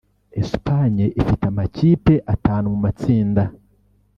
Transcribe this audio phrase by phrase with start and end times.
[0.41, 3.43] Espagne ifite amakipe atanu mu matsinda